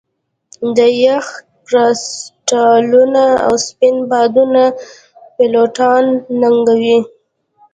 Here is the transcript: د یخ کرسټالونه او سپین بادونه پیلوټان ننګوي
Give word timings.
د 0.77 0.79
یخ 1.03 1.25
کرسټالونه 1.67 3.25
او 3.45 3.53
سپین 3.67 3.95
بادونه 4.09 4.63
پیلوټان 5.35 6.05
ننګوي 6.41 6.99